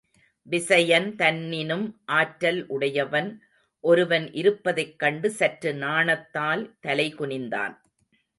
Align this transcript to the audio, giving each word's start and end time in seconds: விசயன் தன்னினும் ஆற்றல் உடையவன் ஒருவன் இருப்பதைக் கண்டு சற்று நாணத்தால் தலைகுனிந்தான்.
விசயன் 0.47 1.15
தன்னினும் 1.15 2.01
ஆற்றல் 2.05 2.67
உடையவன் 2.67 3.29
ஒருவன் 3.83 4.33
இருப்பதைக் 4.33 4.99
கண்டு 4.99 5.29
சற்று 5.31 5.73
நாணத்தால் 5.73 6.63
தலைகுனிந்தான். 6.87 7.75